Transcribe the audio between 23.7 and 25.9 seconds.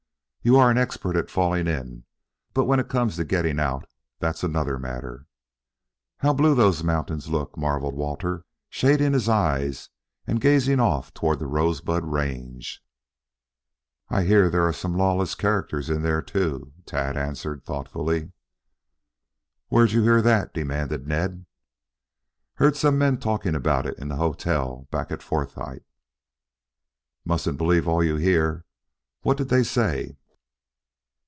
it in the hotel back at Forsythe."